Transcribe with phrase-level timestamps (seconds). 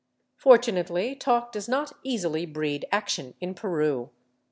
[0.35, 4.09] Fortunately talk does not easily breed action in Peru.